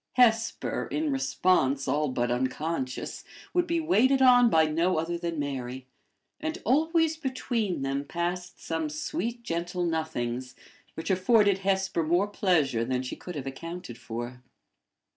Hesper, 0.13 0.87
in 0.89 1.11
response 1.11 1.87
all 1.87 2.07
but 2.07 2.31
unconscious, 2.31 3.23
would 3.53 3.67
be 3.67 3.79
waited 3.79 4.19
on 4.19 4.49
by 4.49 4.65
no 4.65 4.97
other 4.97 5.15
than 5.15 5.37
Mary; 5.37 5.85
and 6.39 6.57
always 6.65 7.17
between 7.17 7.83
them 7.83 8.03
passed 8.05 8.59
some 8.59 8.89
sweet, 8.89 9.43
gentle 9.43 9.85
nothings, 9.85 10.55
which 10.95 11.11
afforded 11.11 11.59
Hesper 11.59 12.01
more 12.03 12.27
pleasure 12.27 12.83
than 12.83 13.03
she 13.03 13.15
could 13.15 13.35
have 13.35 13.45
accounted 13.45 13.95
for. 13.99 14.41